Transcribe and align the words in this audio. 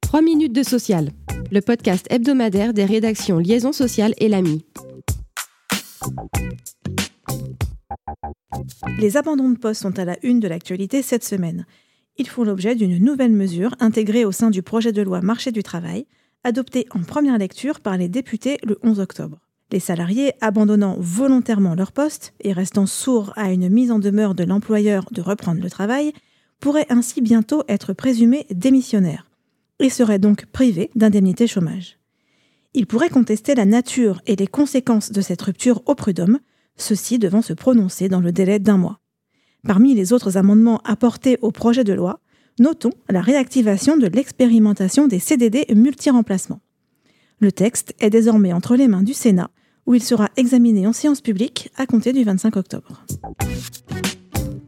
3 0.00 0.22
minutes 0.22 0.52
de 0.52 0.62
social, 0.62 1.10
le 1.50 1.60
podcast 1.60 2.06
hebdomadaire 2.10 2.72
des 2.72 2.84
rédactions 2.84 3.38
Liaison 3.38 3.72
sociale 3.72 4.14
et 4.18 4.28
l'AMI. 4.28 4.64
Les 8.98 9.16
abandons 9.16 9.50
de 9.50 9.58
poste 9.58 9.82
sont 9.82 9.98
à 9.98 10.04
la 10.04 10.16
une 10.22 10.40
de 10.40 10.48
l'actualité 10.48 11.02
cette 11.02 11.24
semaine. 11.24 11.66
Ils 12.16 12.28
font 12.28 12.44
l'objet 12.44 12.74
d'une 12.74 13.02
nouvelle 13.02 13.32
mesure 13.32 13.74
intégrée 13.80 14.24
au 14.24 14.32
sein 14.32 14.50
du 14.50 14.62
projet 14.62 14.92
de 14.92 15.02
loi 15.02 15.20
Marché 15.20 15.52
du 15.52 15.62
travail, 15.62 16.06
adopté 16.44 16.86
en 16.90 17.02
première 17.02 17.38
lecture 17.38 17.80
par 17.80 17.96
les 17.96 18.08
députés 18.08 18.58
le 18.64 18.78
11 18.82 19.00
octobre. 19.00 19.38
Les 19.72 19.80
salariés 19.80 20.32
abandonnant 20.40 20.96
volontairement 20.98 21.76
leur 21.76 21.92
poste 21.92 22.34
et 22.40 22.52
restant 22.52 22.86
sourds 22.86 23.32
à 23.36 23.52
une 23.52 23.68
mise 23.68 23.92
en 23.92 24.00
demeure 24.00 24.34
de 24.34 24.44
l'employeur 24.44 25.06
de 25.12 25.22
reprendre 25.22 25.62
le 25.62 25.70
travail 25.70 26.12
pourraient 26.60 26.86
ainsi 26.90 27.20
bientôt 27.20 27.64
être 27.68 27.92
présumés 27.92 28.46
démissionnaires 28.50 29.30
et 29.78 29.90
serait 29.90 30.18
donc 30.18 30.46
privé 30.46 30.90
d'indemnité 30.94 31.46
chômage. 31.46 31.98
Il 32.74 32.86
pourrait 32.86 33.08
contester 33.08 33.54
la 33.54 33.64
nature 33.64 34.20
et 34.26 34.36
les 34.36 34.46
conséquences 34.46 35.10
de 35.10 35.20
cette 35.20 35.42
rupture 35.42 35.82
au 35.86 35.94
prud'homme, 35.94 36.38
ceci 36.76 37.18
devant 37.18 37.42
se 37.42 37.52
prononcer 37.52 38.08
dans 38.08 38.20
le 38.20 38.30
délai 38.30 38.58
d'un 38.58 38.76
mois. 38.76 39.00
Parmi 39.66 39.94
les 39.94 40.12
autres 40.12 40.36
amendements 40.36 40.80
apportés 40.84 41.38
au 41.42 41.50
projet 41.50 41.84
de 41.84 41.92
loi, 41.92 42.20
notons 42.58 42.92
la 43.08 43.20
réactivation 43.20 43.96
de 43.96 44.06
l'expérimentation 44.06 45.08
des 45.08 45.18
CDD 45.18 45.66
multi-remplacements. 45.74 46.60
Le 47.40 47.50
texte 47.50 47.94
est 48.00 48.10
désormais 48.10 48.52
entre 48.52 48.76
les 48.76 48.86
mains 48.86 49.02
du 49.02 49.14
Sénat, 49.14 49.50
où 49.86 49.94
il 49.94 50.02
sera 50.02 50.28
examiné 50.36 50.86
en 50.86 50.92
séance 50.92 51.20
publique 51.20 51.70
à 51.76 51.86
compter 51.86 52.12
du 52.12 52.22
25 52.22 52.56
octobre. 52.56 53.04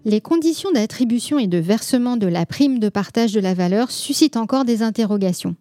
Les 0.04 0.20
conditions 0.20 0.72
d'attribution 0.72 1.38
et 1.38 1.46
de 1.46 1.58
versement 1.58 2.16
de 2.16 2.26
la 2.26 2.44
prime 2.44 2.80
de 2.80 2.88
partage 2.88 3.32
de 3.32 3.38
la 3.38 3.54
valeur 3.54 3.92
suscitent 3.92 4.36
encore 4.36 4.64
des 4.64 4.82
interrogations. 4.82 5.54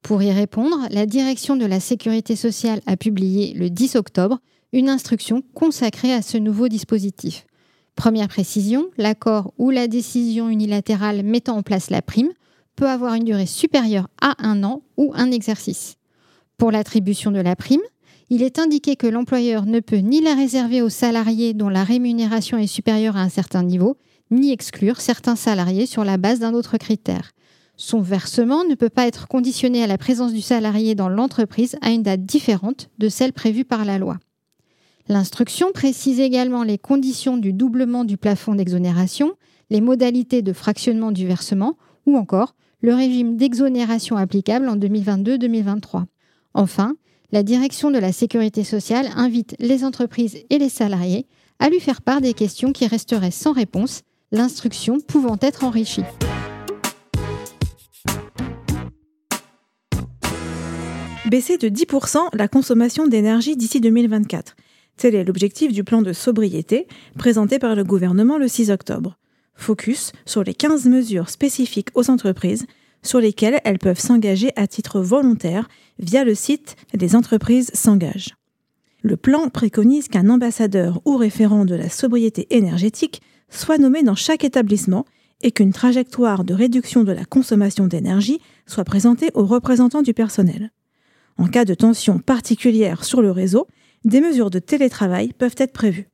Pour 0.00 0.22
y 0.22 0.32
répondre, 0.32 0.86
la 0.90 1.04
direction 1.04 1.54
de 1.54 1.66
la 1.66 1.80
sécurité 1.80 2.34
sociale 2.34 2.80
a 2.86 2.96
publié 2.96 3.52
le 3.52 3.68
10 3.68 3.96
octobre 3.96 4.38
une 4.72 4.88
instruction 4.88 5.42
consacrée 5.52 6.14
à 6.14 6.22
ce 6.22 6.38
nouveau 6.38 6.68
dispositif. 6.68 7.46
Première 7.94 8.28
précision, 8.28 8.86
l'accord 8.96 9.52
ou 9.58 9.70
la 9.70 9.86
décision 9.86 10.48
unilatérale 10.48 11.22
mettant 11.22 11.58
en 11.58 11.62
place 11.62 11.90
la 11.90 12.00
prime 12.00 12.32
peut 12.76 12.88
avoir 12.88 13.14
une 13.14 13.24
durée 13.24 13.46
supérieure 13.46 14.08
à 14.20 14.34
un 14.38 14.64
an 14.64 14.82
ou 14.96 15.12
un 15.14 15.30
exercice. 15.30 15.96
Pour 16.56 16.70
l'attribution 16.70 17.30
de 17.30 17.40
la 17.40 17.54
prime, 17.54 17.82
il 18.30 18.42
est 18.42 18.58
indiqué 18.58 18.96
que 18.96 19.06
l'employeur 19.06 19.66
ne 19.66 19.80
peut 19.80 19.98
ni 19.98 20.20
la 20.20 20.34
réserver 20.34 20.82
aux 20.82 20.88
salariés 20.88 21.54
dont 21.54 21.68
la 21.68 21.84
rémunération 21.84 22.58
est 22.58 22.66
supérieure 22.66 23.16
à 23.16 23.22
un 23.22 23.28
certain 23.28 23.62
niveau, 23.62 23.96
ni 24.30 24.52
exclure 24.52 25.00
certains 25.00 25.36
salariés 25.36 25.86
sur 25.86 26.04
la 26.04 26.16
base 26.16 26.38
d'un 26.38 26.54
autre 26.54 26.78
critère. 26.78 27.32
Son 27.76 28.00
versement 28.00 28.64
ne 28.64 28.74
peut 28.74 28.88
pas 28.88 29.06
être 29.06 29.26
conditionné 29.26 29.82
à 29.82 29.86
la 29.86 29.98
présence 29.98 30.32
du 30.32 30.40
salarié 30.40 30.94
dans 30.94 31.08
l'entreprise 31.08 31.76
à 31.82 31.90
une 31.90 32.02
date 32.02 32.24
différente 32.24 32.88
de 32.98 33.08
celle 33.08 33.32
prévue 33.32 33.64
par 33.64 33.84
la 33.84 33.98
loi. 33.98 34.18
L'instruction 35.08 35.72
précise 35.72 36.20
également 36.20 36.62
les 36.62 36.78
conditions 36.78 37.36
du 37.36 37.52
doublement 37.52 38.04
du 38.04 38.16
plafond 38.16 38.54
d'exonération, 38.54 39.34
les 39.70 39.80
modalités 39.80 40.40
de 40.40 40.52
fractionnement 40.52 41.12
du 41.12 41.26
versement 41.26 41.76
ou 42.06 42.16
encore 42.16 42.54
le 42.80 42.94
régime 42.94 43.36
d'exonération 43.36 44.16
applicable 44.16 44.68
en 44.68 44.76
2022-2023. 44.76 46.04
Enfin, 46.54 46.96
la 47.34 47.42
direction 47.42 47.90
de 47.90 47.98
la 47.98 48.12
sécurité 48.12 48.62
sociale 48.62 49.10
invite 49.16 49.56
les 49.58 49.82
entreprises 49.82 50.38
et 50.50 50.58
les 50.58 50.68
salariés 50.68 51.26
à 51.58 51.68
lui 51.68 51.80
faire 51.80 52.00
part 52.00 52.20
des 52.20 52.32
questions 52.32 52.72
qui 52.72 52.86
resteraient 52.86 53.32
sans 53.32 53.52
réponse, 53.52 54.02
l'instruction 54.30 55.00
pouvant 55.00 55.36
être 55.40 55.64
enrichie. 55.64 56.04
Baisser 61.28 61.58
de 61.58 61.68
10% 61.68 62.18
la 62.34 62.46
consommation 62.46 63.08
d'énergie 63.08 63.56
d'ici 63.56 63.80
2024. 63.80 64.54
Tel 64.96 65.16
est 65.16 65.24
l'objectif 65.24 65.72
du 65.72 65.82
plan 65.82 66.02
de 66.02 66.12
sobriété 66.12 66.86
présenté 67.18 67.58
par 67.58 67.74
le 67.74 67.82
gouvernement 67.82 68.38
le 68.38 68.46
6 68.46 68.70
octobre. 68.70 69.18
Focus 69.56 70.12
sur 70.24 70.44
les 70.44 70.54
15 70.54 70.86
mesures 70.86 71.30
spécifiques 71.30 71.88
aux 71.94 72.10
entreprises 72.10 72.64
sur 73.04 73.20
lesquelles 73.20 73.60
elles 73.64 73.78
peuvent 73.78 74.00
s'engager 74.00 74.50
à 74.56 74.66
titre 74.66 75.00
volontaire 75.00 75.68
via 76.00 76.24
le 76.24 76.34
site 76.34 76.74
des 76.92 77.14
entreprises 77.14 77.70
s'engagent. 77.74 78.34
Le 79.02 79.16
plan 79.16 79.48
préconise 79.50 80.08
qu'un 80.08 80.30
ambassadeur 80.30 81.00
ou 81.04 81.16
référent 81.16 81.64
de 81.64 81.74
la 81.74 81.90
sobriété 81.90 82.46
énergétique 82.50 83.20
soit 83.50 83.78
nommé 83.78 84.02
dans 84.02 84.14
chaque 84.14 84.44
établissement 84.44 85.04
et 85.42 85.52
qu'une 85.52 85.72
trajectoire 85.72 86.42
de 86.42 86.54
réduction 86.54 87.04
de 87.04 87.12
la 87.12 87.26
consommation 87.26 87.86
d'énergie 87.86 88.40
soit 88.66 88.84
présentée 88.84 89.30
aux 89.34 89.44
représentants 89.44 90.02
du 90.02 90.14
personnel. 90.14 90.72
En 91.36 91.48
cas 91.48 91.64
de 91.64 91.74
tension 91.74 92.18
particulière 92.18 93.04
sur 93.04 93.20
le 93.20 93.30
réseau, 93.30 93.66
des 94.04 94.20
mesures 94.20 94.50
de 94.50 94.58
télétravail 94.58 95.32
peuvent 95.32 95.56
être 95.58 95.72
prévues. 95.72 96.08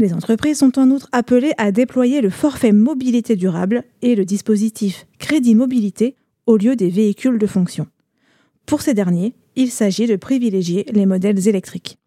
Les 0.00 0.14
entreprises 0.14 0.56
sont 0.56 0.78
en 0.78 0.88
outre 0.88 1.10
appelées 1.12 1.52
à 1.58 1.72
déployer 1.72 2.22
le 2.22 2.30
forfait 2.30 2.72
mobilité 2.72 3.36
durable 3.36 3.84
et 4.00 4.14
le 4.14 4.24
dispositif 4.24 5.06
crédit 5.18 5.54
mobilité 5.54 6.16
au 6.46 6.56
lieu 6.56 6.74
des 6.74 6.88
véhicules 6.88 7.38
de 7.38 7.46
fonction. 7.46 7.86
Pour 8.64 8.80
ces 8.80 8.94
derniers, 8.94 9.34
il 9.56 9.70
s'agit 9.70 10.06
de 10.06 10.16
privilégier 10.16 10.86
les 10.90 11.04
modèles 11.04 11.46
électriques. 11.46 11.98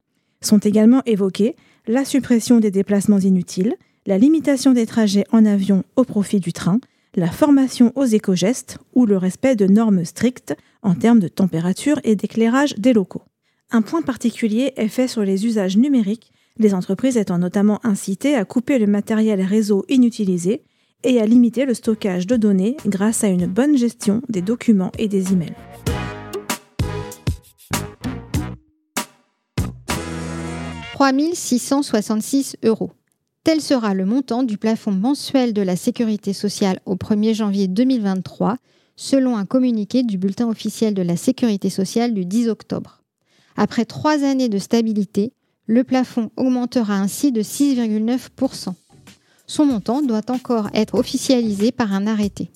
Sont 0.42 0.58
également 0.58 1.04
évoqués 1.06 1.56
la 1.86 2.04
suppression 2.04 2.60
des 2.60 2.72
déplacements 2.72 3.20
inutiles, 3.20 3.76
la 4.08 4.18
limitation 4.18 4.74
des 4.74 4.88
trajets 4.88 5.26
en 5.32 5.46
avion 5.46 5.84
au 5.96 6.04
profit 6.04 6.40
du 6.40 6.52
train, 6.52 6.80
la 7.14 7.30
formation 7.30 7.92
aux 7.94 8.06
éco-gestes 8.06 8.80
ou 8.96 9.06
le 9.06 9.18
respect 9.18 9.56
de 9.56 9.68
normes 9.68 10.04
strictes 10.04 10.56
en 10.82 10.96
termes 10.96 11.20
de 11.20 11.28
température 11.28 12.00
et 12.04 12.16
d'éclairage 12.16 12.74
des 12.80 12.94
locaux. 12.94 13.22
Un 13.70 13.84
point 13.84 14.02
particulier 14.02 14.74
est 14.78 14.88
fait 14.88 15.08
sur 15.08 15.22
les 15.22 15.46
usages 15.46 15.78
numériques 15.78 16.32
les 16.60 16.74
entreprises 16.74 17.18
étant 17.18 17.38
notamment 17.40 17.80
incitées 17.84 18.36
à 18.36 18.46
couper 18.46 18.78
le 18.80 18.88
matériel 18.88 19.42
réseau 19.42 19.86
inutilisé 19.90 20.64
et 21.04 21.20
à 21.20 21.26
limiter 21.26 21.66
le 21.66 21.74
stockage 21.74 22.28
de 22.28 22.36
données 22.36 22.78
grâce 22.86 23.24
à 23.24 23.28
une 23.28 23.48
bonne 23.48 23.78
gestion 23.78 24.22
des 24.30 24.42
documents 24.42 24.92
et 24.98 25.08
des 25.08 25.34
emails. 25.34 25.56
«3 30.94 31.12
666 31.34 32.58
euros. 32.64 32.92
Tel 33.44 33.60
sera 33.60 33.94
le 33.94 34.06
montant 34.06 34.44
du 34.44 34.58
plafond 34.58 34.92
mensuel 34.92 35.52
de 35.52 35.62
la 35.62 35.76
sécurité 35.76 36.32
sociale 36.32 36.80
au 36.86 36.96
1er 36.96 37.34
janvier 37.34 37.68
2023, 37.68 38.56
selon 38.96 39.36
un 39.36 39.46
communiqué 39.46 40.04
du 40.04 40.18
bulletin 40.18 40.48
officiel 40.48 40.94
de 40.94 41.02
la 41.02 41.18
sécurité 41.18 41.70
sociale 41.70 42.14
du 42.14 42.24
10 42.26 42.48
octobre. 42.48 43.02
Après 43.58 43.84
trois 43.84 44.24
années 44.24 44.48
de 44.48 44.60
stabilité, 44.60 45.34
le 45.68 45.84
plafond 45.84 46.32
augmentera 46.38 46.96
ainsi 46.96 47.32
de 47.32 47.42
6,9%. 47.42 48.74
Son 49.48 49.66
montant 49.66 50.02
doit 50.02 50.30
encore 50.30 50.70
être 50.74 50.96
officialisé 50.96 51.72
par 51.72 51.94
un 51.94 52.08
arrêté. 52.08 52.50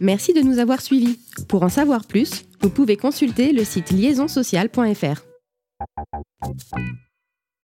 Merci 0.00 0.32
de 0.32 0.40
nous 0.40 0.58
avoir 0.58 0.80
suivis. 0.80 1.18
Pour 1.48 1.62
en 1.62 1.68
savoir 1.68 2.06
plus, 2.06 2.46
vous 2.60 2.70
pouvez 2.70 2.96
consulter 2.96 3.52
le 3.52 3.64
site 3.64 3.90
liaisonsocial.fr. 3.90 5.22